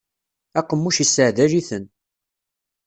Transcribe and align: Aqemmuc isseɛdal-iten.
Aqemmuc 0.59 0.97
isseɛdal-iten. 1.03 1.85